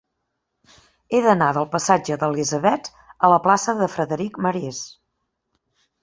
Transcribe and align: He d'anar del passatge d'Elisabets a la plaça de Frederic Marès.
He 1.09 1.17
d'anar 1.25 1.49
del 1.57 1.67
passatge 1.73 2.17
d'Elisabets 2.23 2.95
a 3.27 3.31
la 3.33 3.37
plaça 3.43 3.75
de 3.81 3.89
Frederic 3.97 4.39
Marès. 4.47 4.81